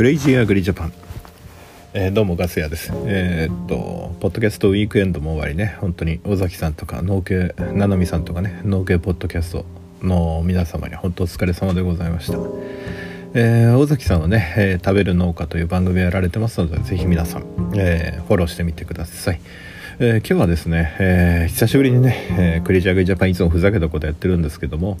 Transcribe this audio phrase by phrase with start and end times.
[0.00, 0.92] クレイジーアグリジャパン、
[1.92, 2.90] えー、どうもガス屋です。
[3.04, 5.76] えー、っとポッドキャストウィークエンドも終わりね。
[5.78, 9.66] 本当に尾崎さんとか農系ななみさんとかね農系ポッドキャスト
[10.00, 12.38] の皆様に本当お疲れ様でございました。
[13.34, 17.44] えー、尾崎さんはね、え、食べる農家という番組をやられてますのでぜひ皆さん、
[17.76, 19.40] え、フォローしてみてください。
[19.98, 24.96] えー、今日はですね、えー、久しぶりにね、えー、クレイジーアグリジャパンいつもふざけたことやってるんですけども、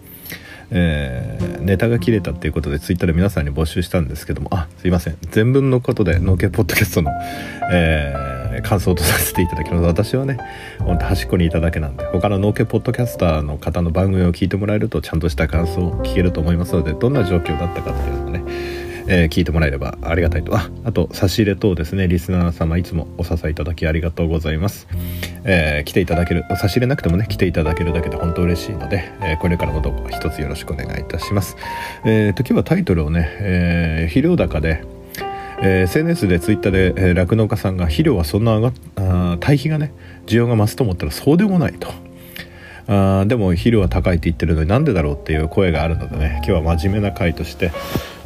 [0.70, 5.16] えー、ネタが切れたっていうことでツイッターで皆さんに募集したんですけどもあすいません。
[5.30, 7.10] 全文のことで農家ポッドキャストの、
[7.72, 9.82] えー、感想とさせていただきます。
[9.84, 10.38] 私はね
[10.78, 20.56] ほんと端っこにいただけなんで他の農家ポッドキャスターの方の番組を聞いてもらえるとちゃんとした感想を聞けると思いますのでどんな状況だったかっていうのをねえー、聞いてもらえればありがたいと。
[20.56, 22.06] ああと差し入れ等ですね。
[22.06, 24.86] リスナー様いつもお支えいただきありがとうございます、
[25.44, 31.56] えー、来ていただける差し入れなくてもね来ていただけるだけで本当嬉しいので、えー、これからもどうか一つよろしくお願いいたします。
[32.04, 34.84] えー、と今日はタイトルをね、え、肥料高で
[35.62, 39.92] えー、SNS でツイッターで酪農、えー、家さんが肥料はそんな上があ堆肥がね
[40.26, 41.92] 需要が増すと思ったらそうでもないと。
[42.92, 47.70] あでも肥料は高いって言ってるのになんでだろうっていう声があるのでね今日は真面目な回として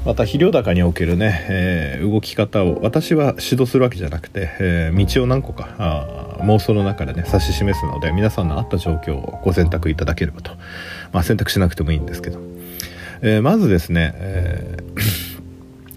[0.06, 10.52] また肥料高におけるね、えー、動き方を私は指導するわけじゃなくて、えー、道を何個かあ妄想の中でね指し示すので皆さんのあった状況をご選択いただければと、
[11.12, 12.38] まあ、選択しなくてもいいんですけど、
[13.20, 14.76] えー、まずですね、え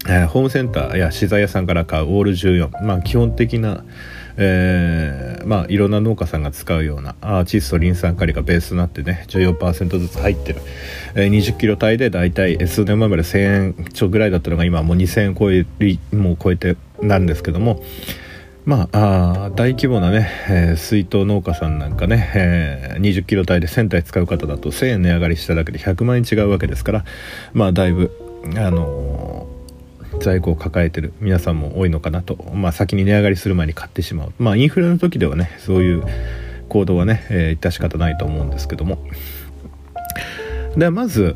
[0.00, 3.84] ー、ホームセンターや資材屋さんから買うオール14、まあ、基本的な
[4.40, 10.60] えー、まあいろんな農家さんが使うようなあ窒素リン酸カリがベースになってね14%ずつ入ってる、
[11.16, 15.66] えー、20キロ単位で大体数年前まで1000円ちょぐらいだったのが今もう2000円超え
[16.16, 17.82] もう超えてなんですけども。
[18.64, 27.04] まあ、あ大規模なね、えー、水筒農家さんなんかね、えー、20キロ単位で1000体使う方だと1000円値上がりしただけで100万円違うわけですから
[27.54, 28.12] まあだいぶ
[28.56, 29.57] あのー
[30.20, 36.04] 在庫を抱えてる皆さんも多いのかなと、まあ、先に値上がりする前に買ってしまう、まあ、インフレの時ではねそういう
[36.68, 38.98] 行動はね、えー、致し方ないと思うんですけども。
[40.76, 41.34] ではまず、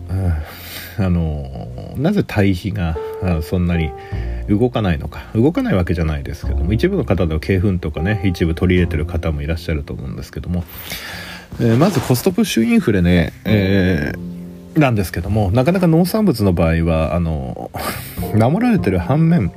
[0.98, 2.96] あのなぜ対比が
[3.42, 3.90] そんなに
[4.48, 5.22] 動かないのか。
[5.34, 10.64] 動かないわけじゃないですけども一部の方では鶏粉とかね一部取り入れてる方もいらっしゃると思うんですけども、
[11.60, 14.31] えー、まずコストプッシュインフレね、えー
[14.76, 17.70] なんですけどもなかなか農産物の場合はあの
[18.34, 19.52] 守られてる反面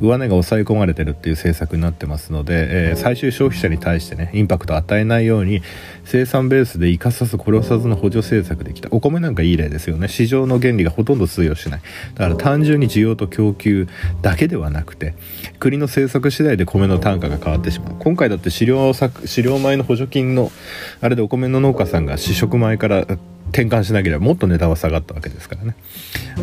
[0.00, 5.62] 上値が抑え込まれてるっていう政策になってますので、えー、最終消費者に対してねインパクトを与えないように
[6.04, 8.88] 生産ベースで生かさず殺さずの補助政策できた。
[8.92, 10.08] お米なんかいい例ですよね。
[10.08, 11.80] 市場の原理がほとんど通用しない。
[12.14, 13.88] だから単純に需要と供給
[14.22, 15.14] だけではなくて
[15.58, 17.96] 国の政策次第で米の単価が変わってしまう。
[17.98, 20.52] 今回だって飼料飼料米の補助金の
[21.00, 23.04] あれでお米の農家さんが試食米から
[23.48, 25.76] 転換しなければもっと値段は下がったわけですからね。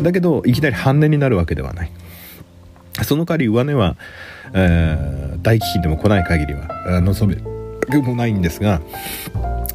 [0.02, 1.90] だけどいきなり半値になるわけではない。
[3.02, 3.96] その代わり上値は、
[4.54, 7.40] えー、大基金でも来ない限りは望め
[7.88, 8.80] るもないんですが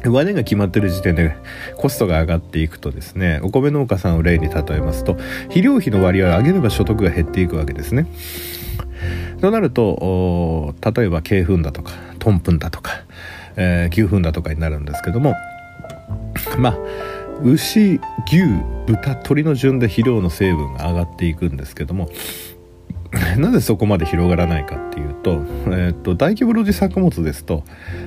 [0.04, 1.36] 上値が決まってる時点で
[1.76, 8.06] コストが上がっていくとですねお米農家さんを例に例えますと肥料費の割合を上げれば所得が減っていくわけですね。
[9.40, 12.92] となると例えば鶏粉だとかトンプンだとか、
[13.56, 15.34] えー、牛糞だとかになるんですけども
[16.58, 16.78] まあ
[17.44, 18.44] 牛牛
[18.86, 22.08] 豚鶏の順で肥料の成分が上がっていくんですけども
[23.36, 27.64] なぜそこまで広がらないかっていうと,、えーと、大規模露地作物ですと、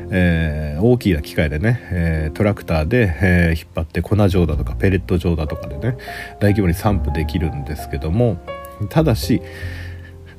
[0.09, 5.97] えー、大きな機械でね、えー、トラクターで、えー、引っ張って粉状だとかペレット状だとかでね
[6.40, 8.38] 大規模に散布できるんですけども
[8.90, 9.41] ただし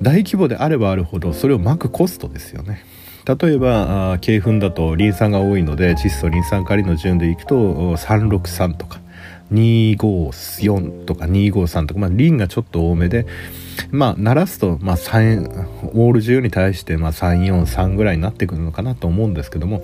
[0.03, 2.85] 大規模であればあるほどそれをまくコストですよね。
[3.27, 7.57] 例えば鶏粉だとリン酸が多いので窒素リン酸カリの順でいくと
[7.97, 9.01] 363とか
[9.53, 13.27] 254とか253とか、まあ、リンがちょっと多めで
[13.91, 19.83] まあ鳴らすと、まあ、3オール10に対してまあ343ぐらいになってくるのかなと思うんですけども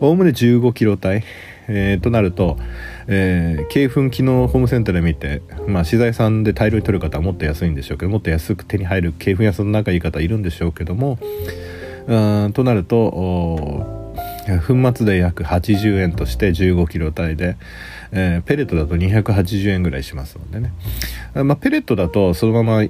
[0.00, 1.22] おおむね15キロ帯
[1.68, 2.58] えー、となると、
[3.06, 11.18] えー、粉機能ホームセンターで見て、まあ、資材さんで大量に取る方はもっと安いんでしょうけどもっと安く手に入る鶏粉屋さんの仲いい方いるんでしょうけども
[12.06, 14.02] うんとなると
[14.66, 17.56] 粉末で約80円として15キロ単位で、
[18.10, 20.72] えー、ペレットだと280円ぐらいしますのでね、
[21.34, 22.88] まあ、ペレットだとそのまま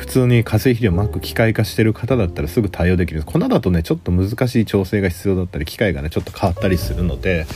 [0.00, 7.46] 普通に化成肥料をまく機械化してる方だったらすぐ対応できる粉だとねちょっと難しい調整が必要だったり機械がねちょっと変わったりするので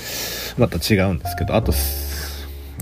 [0.56, 1.72] また違うんですけどあと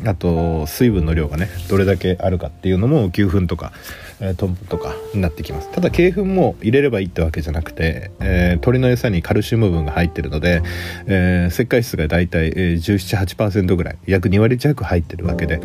[0.06, 3.72] あと水分の量がねどれだけあるかっていうのも牛糞とか、
[4.20, 5.68] えー、トンプとかになってきます。
[5.70, 10.62] ただ鶏粉も入れればいいってわけじゃなくて、えー、鳥の餌にカルシウム分が入ってるので、
[11.06, 15.60] えー、石灰質がだいたい、えー、1718%ぐらい約2割弱入ってるわけで、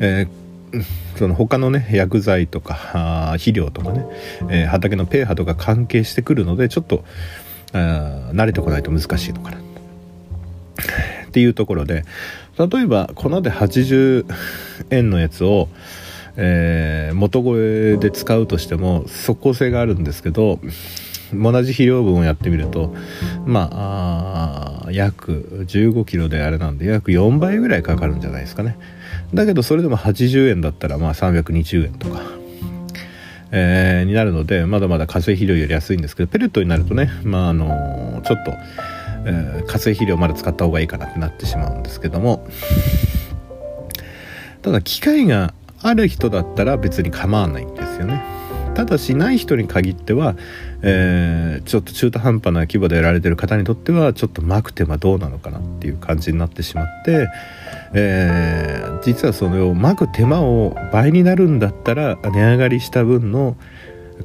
[0.00, 0.46] えー
[1.16, 2.74] その他のね薬剤とか
[3.34, 4.04] 肥料とかね、
[4.50, 7.04] えー、畑の pH とか関係してくるのでちょっと
[7.72, 9.58] 慣れてこないと難しいのかな。
[11.26, 12.04] っていうところで
[12.58, 14.26] 例えば粉で80
[14.90, 15.68] 円のやつを、
[16.36, 20.58] えー、元声で使うとしても即効性があるんですけど
[21.32, 22.94] 同じ肥料分をやってみると
[23.44, 23.70] ま
[24.86, 28.78] あ約15キロであれなんで約4倍ぐらいかかるんじゃないですかね。
[29.34, 32.20] だけどそれでも80円だったらまあ320円とか、
[33.50, 38.52] えー、になるのでまだまだ化成肥料より安いんですけどペレットになるとねまああのちょっと、
[39.26, 42.46] え、化成肥料まだ使った方がいいかなってなってしまうんですけども。
[44.62, 48.20] ただ機械がある人だったら別に構わないんですよね。
[48.74, 50.36] ただしない人に限っては、
[50.82, 57.28] えー、ちょっと中途半端な規模でやられてる方にとってはちょっとまく手間どうなのかなっていう感じになってしまって、
[57.94, 63.56] えー、実はそのまく手間を倍になるんだったら値上がりした分の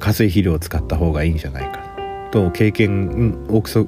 [0.00, 1.78] 化成肥料を使った方がいいんじゃないか。
[1.78, 1.91] な
[2.32, 3.36] と経験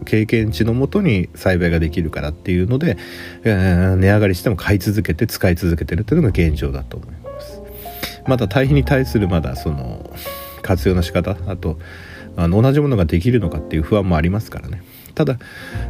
[0.04, 2.96] 経験値のもとに栽培ができるからっていうので、
[3.42, 7.62] えー、値上がりしても買い続けて使い続けてるっていうのが現状だと思います。
[8.26, 10.10] また対比に対するまだその
[10.62, 11.78] 活用の仕方あと
[12.36, 14.82] あの同じものができるのかっていう不安もありますからね
[15.14, 15.38] ただ、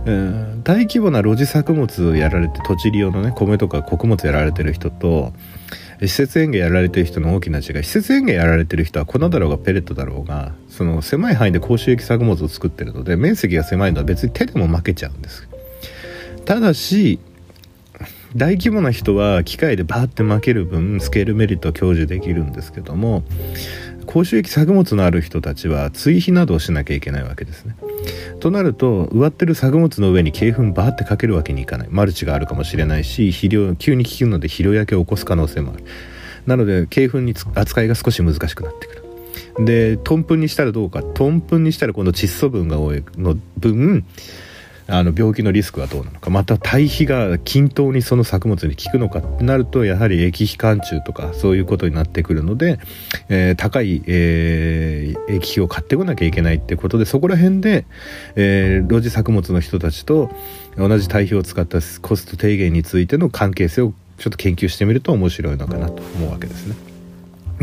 [0.04, 5.32] えー、大規模な露地作物をやられて土地利用のね米とか穀物やられてる人と
[6.08, 15.48] 施設園芸やられてる人の大きな違い施設園芸やられてる人は粉だろうがペレットだろうがその狭い範囲で高収益作物を作ってるので面積が狭いのは別に手でも負けちゃうんです
[16.44, 17.18] ただし
[18.36, 23.22] 大規模な人は機械でバーって負ける分スケールメリットを享受できるんですけども
[24.06, 27.74] 高収益作物のある人たちは追肥などをしなきゃいけないわけですね。
[28.40, 31.88] となると植わってる作物の上に鶏粉バーってかけるわけにいかない。
[31.90, 35.84] マルチがあるかもしれないし肥料急に効くので肥料焼けを起こす可能性もある。
[36.46, 38.94] なので鶏粉に扱いが少し難しくなってく
[39.58, 39.64] る。
[39.64, 41.02] でトンプンにしたらどうか。
[41.02, 44.04] トンプンにしたらこの窒素分が多いの分
[44.86, 52.78] あの病気のリスクはどうなのかまた堆肥が均等にその作物に効くのかってなるとやはり液肥貫中とかそういうことになってくるので、
[53.28, 57.86] えー、高い、えー、液肥を買ってこなきゃいけないってことでそこら辺で、
[58.36, 60.31] えー、露地作物の人たちと
[60.76, 66.94] 同じ堆肥を使ったコスト低減についての関係性をちょっと研究してみると面白いのかなと思うわけですね。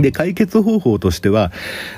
[0.02, 1.52] で、解決方法としては、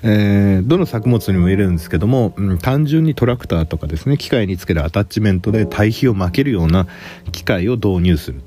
[0.03, 6.87] えー、どの作物にも入れるんですけども、うん、単純にトラクターとかですね、機械につけるアタッチメントで堆肥を巻けるような
[7.31, 8.41] 機械を導入する。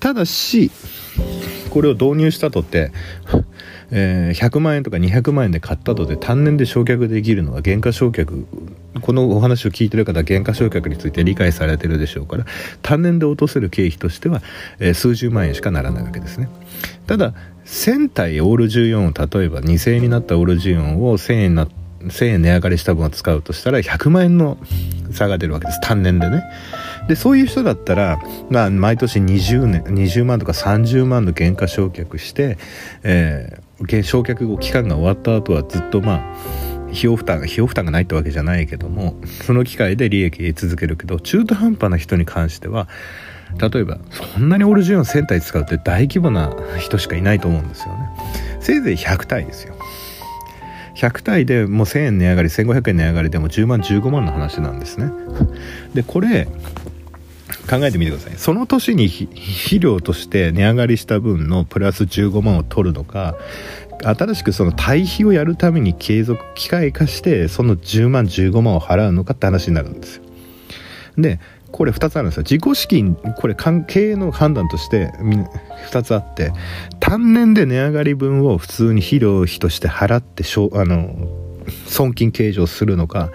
[0.00, 0.70] ただし、
[1.70, 2.92] これを導入したとって、
[3.94, 8.46] えー、100万円とか200万円で買ったとで単年で焼却できるのは原価焼却
[9.00, 12.46] このお話を聞いてる方は原価焼却について理解されてるでしょうから
[12.80, 14.42] 単年で落とせる経費としては、
[14.80, 16.48] えー、数十万円しかならないわけですね
[17.06, 17.34] ただ
[17.72, 21.66] 1000体オール14を例えば2000円になったオール14を1000円な
[22.02, 24.58] 1000円値上がりした分を使うとしたら100万円の
[25.12, 25.80] 差が出るわけです。
[25.80, 26.42] 単年でね。
[27.08, 28.20] でそういう人だったら、
[28.50, 32.58] まあ、毎年20年20万とか30万の原価償却して、
[33.02, 36.22] えー、償却後期間が終わった後はずっとまあ
[36.90, 39.14] 費用負担費用負担がないってわけじゃないけども
[39.46, 42.86] その機会で利益得続けるけど中途半端な人に関しては
[43.58, 48.08] 例えばそんなにオールジオン1000体使うって大規模な人しかいないと思うんですよね。
[48.60, 49.74] せいぜい100体ですよ。
[50.96, 55.10] 100体でもう1000円値上がり1500円値上がりでも10万15万の話なんですね。
[55.94, 56.46] でこれ
[57.68, 58.32] 考えてみてください。
[58.36, 63.36] その年に肥料として値上がりした分のプラス15万を取るのか
[64.04, 70.22] 新しくその対比をやるために継続機械化してその10万15万を払うのかって話になるんですよ。
[71.18, 71.40] で
[71.72, 72.42] これ2つあるんですよ。
[72.42, 75.10] 自己資金これ経営の判断として
[75.90, 76.52] 2つあって
[77.00, 81.28] 単年で値上がり分を普通に肥料費として払ってあの
[81.86, 83.30] 損金計上するのか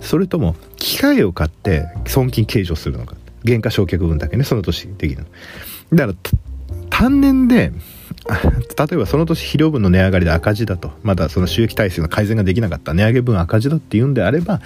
[0.00, 3.16] それとも機械を買って損金計上するのか。
[3.44, 5.26] 原価償却分だけねその年できる
[5.92, 6.18] だから
[6.90, 7.72] 単年で
[8.28, 10.92] 例えばその年肥料分の値上がりで赤字だと。
[11.02, 12.94] まだその収益体制の改善ができなかった。
[12.94, 14.60] 値上げ分赤字だっていうんであれば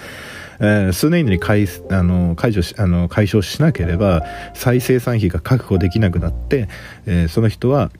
[0.59, 4.23] えー、数年以内に解あの解除しあの解消しなければ
[4.53, 6.67] 再生産費が確保できなくなって、
[7.05, 7.91] えー、その人は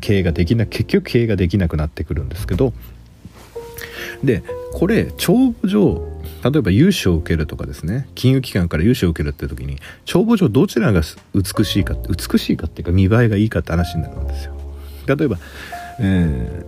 [0.00, 2.72] 経営ができな結局経営ができなくなってくるんですけど
[4.24, 11.02] でこれ帳簿上例えば融資を受けるとかですね金融機関から融資を受けるって時に帳簿上どちらが
[11.34, 14.54] 美しいか美しいかっていうか見栄えがいいかって話になるんですよ。
[15.06, 15.38] 例えば、
[16.00, 16.64] え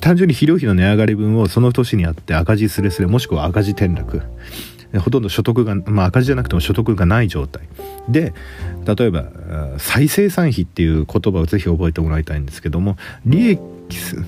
[0.00, 4.22] 単純に肥料費の値上がり分をその年にあって赤字すれすれもしくは赤字転落。
[4.96, 7.68] ほとんど所得が、まあ、赤字じゃなくても所得がない状態。
[8.08, 8.32] で
[8.86, 9.26] 例えば
[9.78, 12.96] 再生産費っていう言葉をぜひ覚えてもらいたいんですけども
[13.26, 13.60] 利益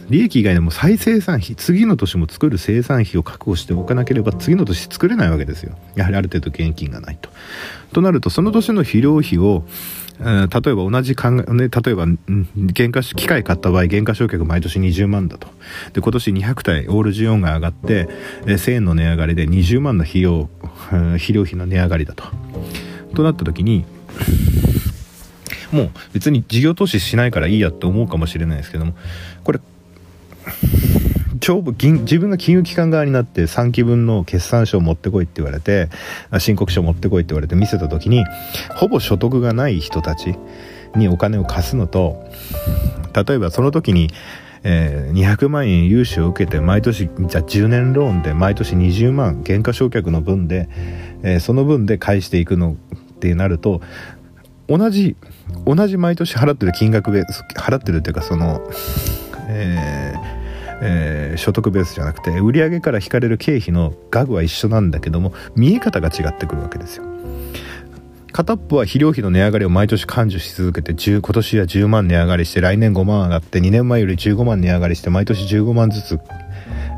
[0.08, 5.76] 利益以外でも再生産費次の年も作る生産費を確保しておかなければ次の年作れないわけですよ。
[5.96, 7.30] やはりある程度現金がないと。
[7.92, 9.64] となるとその年の肥料費を
[10.20, 12.06] 例えば同じ考え、ね、例えば、
[12.76, 15.48] 原価機械買った場合原価償却毎年20万だと。
[15.94, 18.08] で今年200体オールジオンが上がって
[18.46, 20.50] え1000円の値上がりで20万の費用
[20.90, 22.24] 肥料費の値上がりだと。
[23.14, 23.84] となった時に
[25.72, 28.94] もう別に事業投資しないからいいやって思うかもしれないですけども
[29.44, 29.60] これ
[31.50, 35.88] 帳簿自分が金融機関側になって3期分の決算書を持ってこいって言われて
[36.38, 38.24] 申告書を持ってこいって言われて見せた時に
[38.76, 40.36] ほぼ所得がない人たち
[40.94, 42.24] にお金を貸すのと
[43.26, 44.08] 例えばその時に
[44.62, 50.68] えー、200万円融資を受けて毎年じゃあ10年ローンで毎年20万減価償却の分で、
[51.22, 53.80] えー、その分で返していくのってなると
[54.68, 55.16] 同じ
[55.64, 57.24] 同じ毎年払ってる金額で
[57.56, 58.60] 払ってるっていうかその、
[59.48, 60.39] えー
[60.82, 67.04] えー、所得ベースじゃなくて売上から引かれる経費の額は一緒なんだけども見え方が違ってくるわけですよ。
[68.32, 76.20] 片っぽは肥料費の値上がりを毎年感受し続けて今年は10万値上がりして来年5万上がって2年前より15万値上がりして毎年15万ずつ、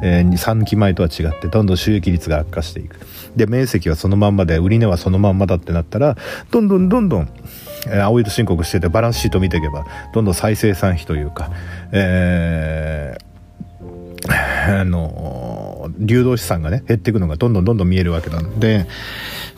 [0.02, 2.98] えー、3期前とは違ってどんどん収益率が悪化していく
[3.34, 6.18] で面積はそのまんまで売値はそのまんまだってなったら
[6.50, 7.28] どんどんどんどん
[7.88, 11.50] え、青色申告しててバランスシート見ていけばどんどん再生産費というか、
[11.90, 13.31] えー、
[14.64, 18.86] あの流動資産がね減っていくのがどんどんどんどん見えるわけなので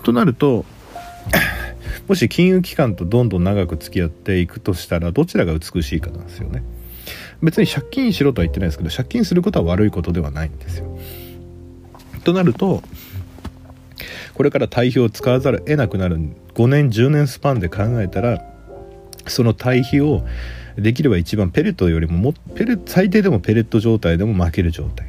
[0.02, 0.64] となると
[2.08, 6.62] もし金融機関とどんどん長く付き合っていくとしたらどちらが美しいかなんですよね。
[7.42, 10.98] 別に借金しろとは言ってないですけど借金することは悪いことではないんですよ。
[12.24, 12.82] となると
[14.34, 16.18] これから対比を使わざるを得なくなる。
[16.54, 18.42] 5年10年スパンで考えたら
[19.26, 20.24] その対比を
[20.76, 25.08] できれば一番ペレットよりももペレ最低でもペレット状態でも負ける状態。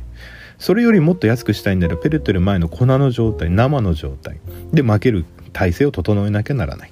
[0.58, 4.38] それよりもっと安くしたいんだらペレットより前の粉の状態生の状態。
[4.74, 6.92] で負ける体制を整えなきゃならない。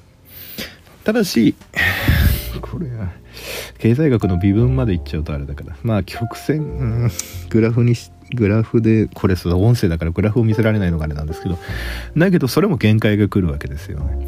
[1.03, 1.56] ただし
[2.62, 3.12] これは
[3.77, 5.75] 経済学の微分までいっちゃうとあれだから。
[5.84, 7.10] まあ曲線、
[7.50, 11.57] グラフにしてグラフでこれその音声だからグラフを見せられないのがあれなんですけど
[12.17, 14.27] だけどそれも限界が来るわけですよね。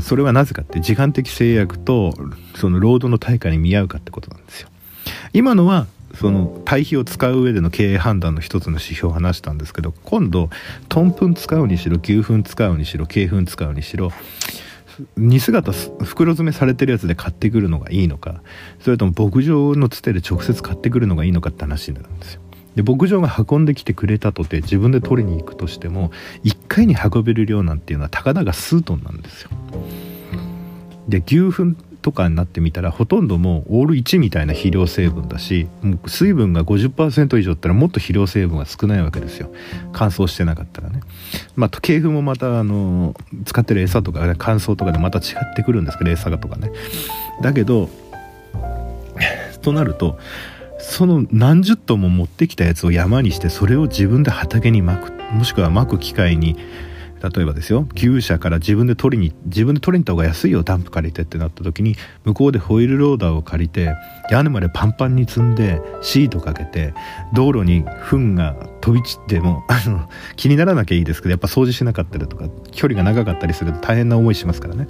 [0.00, 2.14] それはなぜかって時間的制約と
[2.56, 4.68] その労働の対価に見合うかってことなんですよ。
[5.32, 10.50] 今のはその対比を使う上での経営判断の一つの指標を話したんですけど今度
[10.88, 14.10] トンプン使うにしろ牛糞使うにしろ鶏糞使うにしろ
[15.16, 18.42] 荷姿袋詰めされてるやつで買ってくるのがいいのか
[18.80, 22.42] それとも牧場のつてで直接買ってくるのがいいのかって話になるんですよ。
[22.74, 26.10] で牧場が運んできてくれたとて自分で取りに行くとしても
[26.44, 29.50] 1回に運べる量なんていうのはたかだが数トンなんですよ。
[31.08, 39.50] で牛糞とかになってみたらほとんどもうオール1みたいな肥料成分だしもう水分が50%以上ったらもっと肥料成分が少ないわけですよ。
[39.92, 41.00] 乾燥してなかったらね。
[41.56, 45.22] まあ鶏粉もまたあの使ってる餌とか、乾燥とかでまた違
[45.52, 46.70] ってくるんですけど餌とかね。
[47.42, 47.90] だけど
[49.60, 50.18] となると
[50.90, 56.56] その何十トンも持ってきたやつを山にしてそれを自分で畑にまくもしくはまく機械に
[57.22, 61.94] 例えばですよ牛舎から自分で取りに自分で取りに行った方が安いよダンプ借りてってなった時に
[62.24, 63.94] 向こうでホイールローダーを借りて
[64.30, 66.94] 屋根までパンパンに積んでシートかけて
[67.34, 74.88] 道路に糞が飛び散っても あの気にならなきゃいいですけどやっぱ掃除しなかったりとか距離が長かったりすると大変な思いしますからね。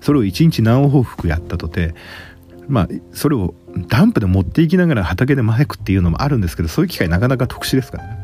[0.00, 1.94] それを1日何往復やったとて
[2.70, 3.54] まあそれを
[3.88, 8.18] ダンプで持っていきながら畑でマイクっていうのもあるんですけどそういう機会なかなか特殊ですからね。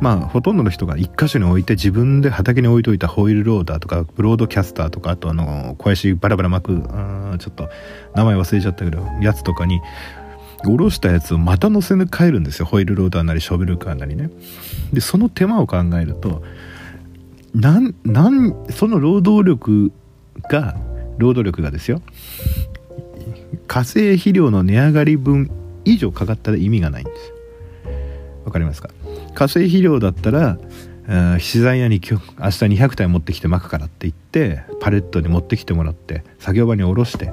[0.00, 7.68] まあほとんどの人が一箇所に置いて自分で畑に置いといたホイールローダーとかブロードキャスターとかあとあの小石バラバラ巻くちょっと
[8.14, 9.80] 名前忘れちゃったけどやつとかに
[10.64, 12.66] 下ろしたやつをまた乗せに帰るんですよ。
[12.66, 14.30] ホイールローダーなりショベルカーなりね。
[14.92, 16.42] でその手間を考えると
[17.54, 19.92] なんなんその労働力
[20.50, 20.76] が
[21.18, 22.02] 労働力がですよ。
[23.66, 25.50] 化成肥料の値上がり分
[25.84, 27.32] 以上かかったら意味がないんです
[28.44, 28.90] わかりますか？
[29.34, 30.58] 化成肥料だったら
[31.38, 37.32] 資材屋に今日明日200体持ってきて巻くからって言ってパレットに持ってきてもらって作業場に下ろして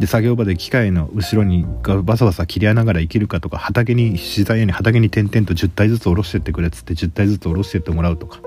[0.00, 1.64] で作業場で機械の後ろに
[2.02, 8.40] バサバサ切り合ながら生きるかとか畑に資材屋に畑に点々と10体ずつ下ろしてってくれっつって10体ずつ下ろしてってもらうとか。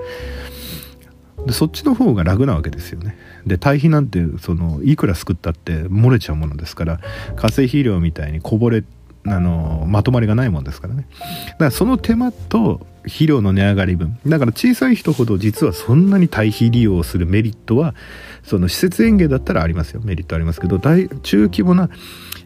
[1.45, 3.17] でそっちの方が楽なわけですよね。
[3.45, 6.99] で堆肥なんてそのいくらすくったって漏れちゃうものですから
[7.35, 8.83] 化成肥料みたいにこぼれ
[9.25, 11.07] あのまとまりがないもんですからね。
[11.51, 14.17] だからその手間と肥料の値上がり分。
[14.25, 17.95] だから小さい人ほど実はそんなに堆肥利用するメリットは
[18.43, 20.01] その施設園芸だったらありますよ。
[20.03, 21.89] メリットありますけど大中規模な、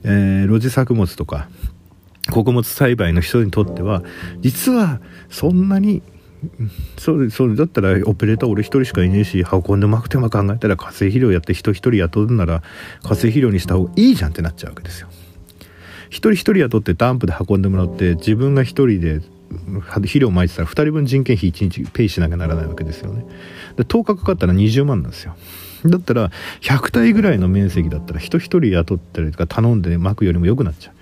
[0.03, 1.47] えー、露地作物とか
[2.31, 4.03] 穀物栽培の人にとっては
[4.41, 6.01] 実はそんなに
[6.97, 12.63] それそれだったらオペレーター俺一人しかいねえし運んでまく手間考えたら化成肥料やって人一人雇うなら
[13.03, 15.07] 化成肥料にした方がいいじゃんってなっちゃうわけですよ。
[16.09, 19.21] 一人一人雇ってダンプで運んでもらって自分が一人で
[19.91, 23.25] 肥料撒いてたら2人分人件費1日ペイしなきゃならないわけですよね。
[23.75, 25.35] で10日かかったら20万なんですよ。
[25.85, 26.31] だったら
[26.62, 30.93] 100体ぐらいの面積だったら人一人雇ったりとか頼んで巻くよりも良くなっちゃう。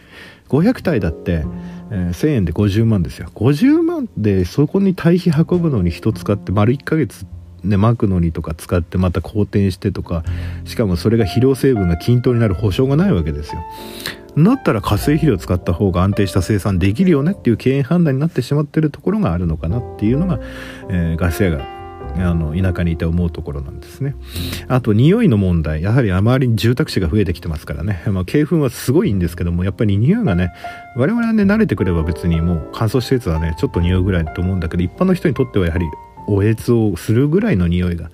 [0.51, 1.46] 500体だって、
[1.91, 3.29] えー、1000円で50万ですよ。
[3.36, 7.25] 50万でそこに堆肥運ぶのに人使って丸1ヶ月
[7.63, 10.24] ね、巻くのにとか使ってまた好転してとか
[10.65, 13.62] しかもそれが肥料成分が均等になる保証がないわけですよ。
[14.38, 20.39] だったら化成肥料を使った方が安定した生産できるよねっていう経営判断になってしまってるところがあるのかなっていうのが、
[20.89, 21.80] えー、ガス屋が
[22.18, 24.15] あの田舎にいて思うところなんですね。
[24.68, 25.82] あと匂いの問題。
[25.82, 30.53] やはり周りに住宅地が増えてきてますからね、まあ、鶏粉はすごいんですけどもやっぱり匂いがね
[30.96, 35.86] 我々はね慣れてくれば別にもう乾燥施設はねちょっと匂うぐらいだと思うんだけど一般の人にとってはやはり
[36.27, 38.10] おえつをするぐらいの匂いが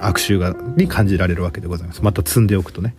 [0.00, 2.02] 悪臭がに感じられるわけでございます。
[2.02, 2.94] また積んでおくとね。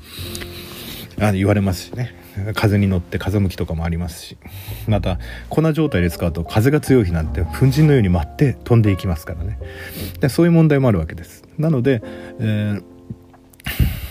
[1.22, 2.19] あ言われますしね。
[2.56, 4.38] 風に乗って風向きとかもありますし
[4.88, 5.20] また
[5.50, 9.60] 粉状態で使うと風が強い日なんて粉塵のように舞って飛んでいきますからね。
[10.20, 11.44] でそういう問題もあるわけです。
[11.58, 12.02] なので、
[12.40, 12.80] え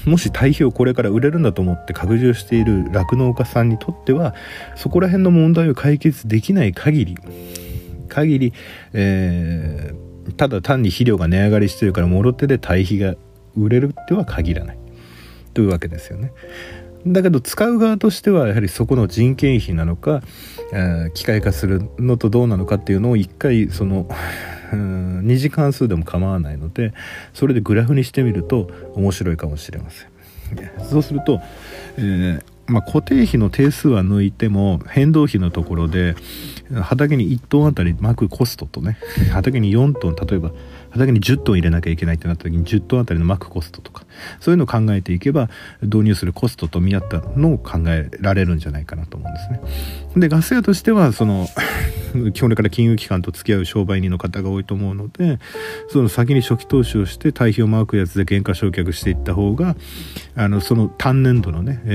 [0.04, 4.34] ー、もし堆肥をこれから売れるんだと思って拡充している酪農家さんにとっては
[4.76, 7.16] そこら辺の問題を解決できない限り
[8.08, 8.52] 限り、
[8.92, 13.14] えー、ただ単に肥料が値上がりしてるからもろ手で堆肥が
[13.56, 14.78] 売れるっては限らない。
[15.54, 16.32] というわけですよね。
[17.12, 20.22] だけど使う側としてはやはりそこの人件費なのか、
[20.72, 24.08] えー、機械化するのとどうなのかっていうのを一回その
[25.22, 26.92] 二次関数でも構わないので
[27.32, 30.08] それでグラフにしてみると面白いかもしれません。
[30.90, 31.40] そうすると、
[31.98, 36.14] えーまあ、固定費の定数は抜いても変動費のところで
[36.82, 38.98] 畑に1トンあたり巻くコストとね
[39.32, 40.52] 畑に4トン例えば
[40.90, 44.04] 畑に10トン入れなきゃいけないってなった時に10トンあたりの巻くコストとか
[44.40, 45.48] そういうのを考えていけば
[45.82, 49.60] 導入するコストと見合ったのを考えられるんじゃないかなと思うんですね。
[50.16, 51.48] でガス屋としてはその
[52.40, 55.38] これから金融機関と付き合う商売人の方が多いと思うので
[55.88, 59.76] その先に初期投資をして対比を巻くやつで減価償却していった方が
[60.34, 61.88] あのその単年度のね、え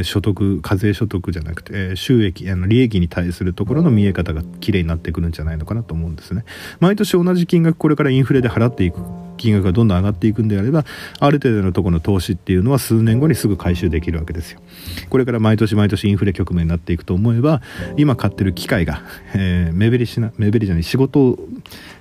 [0.00, 6.44] ー、所得課税所得じゃなくて、えー、収益あの利益に対するところの見え方が綺麗になってくるんじゃないのかなと思うんですね。
[6.80, 8.98] 毎年同じ金額これからインフレで払っていく
[9.38, 10.84] 金額がどんどん上がっていくんであれば
[11.18, 14.60] ある程度のところの投資っていうのは数年後にすぐ回収できるわけですよ。
[15.08, 17.62] これから毎年毎年インフレ局面になっていくと思えば
[17.96, 19.02] 今買ってる機械が、
[19.34, 21.38] えー、目減りしな目減りじゃない仕事を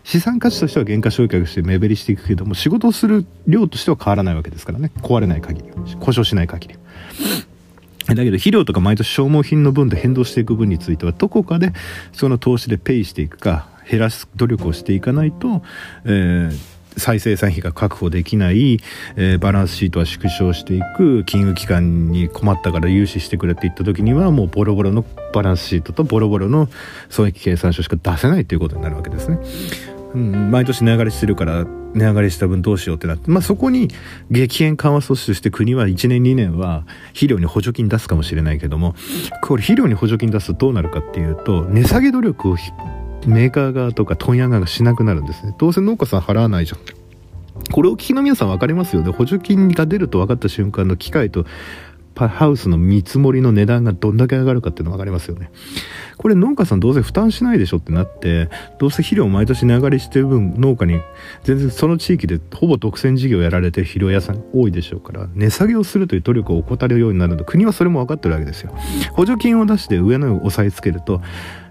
[0.03, 4.91] 資産価値としては減価償却して目減りしていくけども仕事をする量としては変わらないわけですからね。
[5.01, 5.69] 壊れない限り
[5.99, 6.75] 故障しない限り
[8.07, 11.73] だけど肥料とか毎年消耗品の分で変動していく分についてはどこかで
[12.13, 15.63] その投資でペイしていくか減らす努力をしていかないと、
[16.05, 18.79] えー再生産費が確保できない、
[19.15, 26.67] えー、バランスシートは縮小していく金融機関に困ったから融資してくれって言った時にはもうボロボロのバランスシートとボロボロの
[27.09, 29.37] 損益計算書しか出せないということになるわけですね。
[30.13, 33.89] うん、毎年値上がりしてるから値上がりした分どうしようってなって、まあ、そこに
[34.31, 38.95] 激変緩和措置として国は1年2年は肥料に補助金出すかもしれないけども
[39.43, 42.55] これ肥料に補助金出すとどうなるかっていうと値下げ努力を
[43.25, 45.55] メーカー側とか問屋側がしなくなるんですね。
[45.57, 46.79] どうせ農家さん払わないじゃん。
[47.71, 49.11] これを聞きの皆さん分かりますよね。
[49.11, 51.45] 補助金が出ると分かった瞬間の機械と
[52.15, 55.51] ハウスの見積もりの値段がどんだけ上がるかっていうの分かりますよね。
[56.17, 58.49] これ農家さんどうせ負担しないでしょってなって
[58.79, 60.99] どうせ肥料毎年値上がりしてる分農家に
[61.43, 68.73] 全然その地域でほぼ独占事業やられてる肥料屋さん多いでしょうから値下げをするという努力を怠るようになると国はそれも分かってるわけですよ。
[69.11, 71.21] 補助金を出して上のを押さえつけると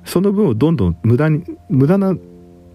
[0.06, 2.16] その分をどんどん無駄に無駄な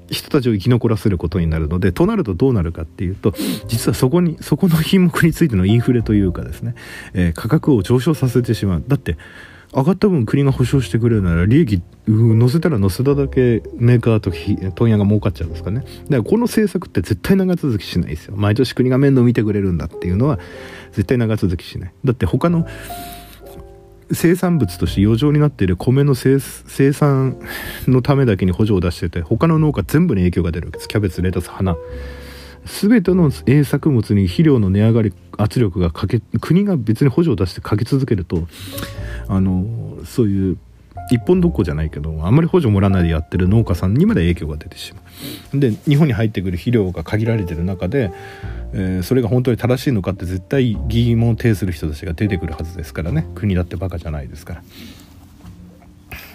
[0.10, 3.34] 人たちを生き残らせることになるのでとなるとどうなるかっていうと
[3.68, 6.76] 実はそこにそこの品目についてのインフレというかですね、
[7.14, 8.84] えー、価格を上昇させてしまう。
[8.88, 9.18] だって
[9.74, 14.32] 上がった分国が保証してくれるなら利益乗せたら乗せただけメーカーと
[14.76, 15.80] 問屋が儲かっちゃうんですかね。
[15.80, 18.36] だからこの政策って絶対長続きしないですよ。
[18.36, 20.40] 毎年国が面倒見てくれるんだっていうのは
[20.92, 21.94] 絶対長続きしない。
[22.04, 22.68] だって他の
[24.14, 27.40] 生産物として余剰になっている米の生産
[27.88, 30.88] のためだけに補助を出してて他の農家全部に影響が出るわけです。
[30.88, 31.76] キャベツレタス花。
[32.66, 38.48] 全ての栄作物に肥料の値上がり圧力がかけ国が別に補助を出してかけ続けると
[39.28, 40.58] あのそういう
[41.12, 45.02] 一本どこじゃないけどあんまり補助もらわないでやってる農家さんにまで影響が出てしま
[45.54, 45.60] う。
[45.60, 48.12] で日本に入ってくる肥料が限られてる中で、
[48.74, 53.28] えー、それが本当に正しいのかって絶対疑問を呈する人たちが出てくるはずですからね。
[53.36, 54.64] 国だってバカじゃないですから。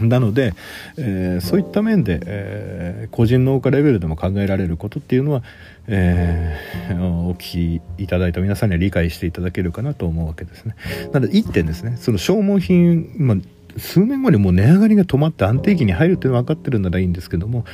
[0.00, 0.52] なので、
[0.98, 5.42] えー、そういった面で、えー、個人農家レベルでも考えられることっていうのは、
[5.86, 10.74] えー、お聞きいただいた皆さんには理解していただけるかなと思うわけですね。
[11.12, 11.96] なので1点ですね。
[11.96, 13.36] その消耗品、まあ
[13.78, 17.64] 数年後にもう値上がりが止まって安定期に入るっていうのは分かってるならいいんですけども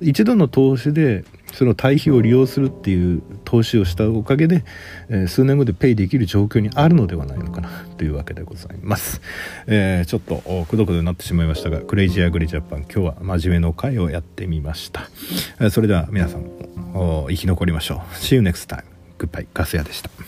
[0.00, 4.64] 一度の投資でその対比を利用するっていう投資をしたおかげで、
[5.08, 9.22] え、数年後でペイできる状況にあるのではないのかなというわけでございます、
[9.66, 15.08] えー、ちょっとくどくどになってしまいましたがクレイジーアグリジャパン今日は真面目の回をやってみました、
[15.60, 16.68] え、それでは皆さん
[17.28, 17.98] 生き残りましょう。
[18.14, 18.84] See you next time.
[19.18, 19.46] Goodbye.
[19.52, 20.27] ガス屋でした。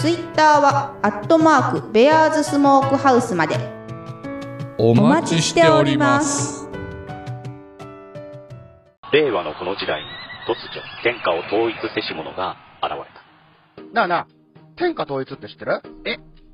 [0.00, 3.56] ツイッターは、アットマーク、ベアーズスモークハウスまで。
[4.78, 6.66] お待ちしております。
[9.12, 10.06] 令和のこの時代に、
[10.48, 13.92] 突如、天下を統一せし者が現れた。
[13.92, 14.26] なあなあ、
[14.76, 15.82] 天下統一って知ってる？
[16.06, 16.16] え